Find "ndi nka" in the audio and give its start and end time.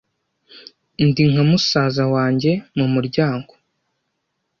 1.07-1.43